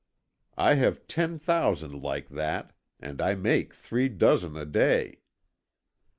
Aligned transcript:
I 0.57 0.73
have 0.81 1.05
ten 1.05 1.37
thousand 1.37 2.01
like 2.01 2.29
that, 2.29 2.73
and 2.99 3.21
I 3.21 3.35
make 3.35 3.75
three 3.75 4.09
dozen 4.09 4.55
a 4.57 4.65
day." 4.65 5.19